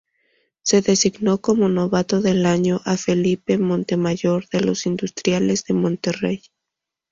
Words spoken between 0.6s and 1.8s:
Se designó como